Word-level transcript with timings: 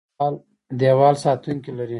دیوال 0.79 1.15
ساتونکي 1.23 1.71
لري. 1.77 1.89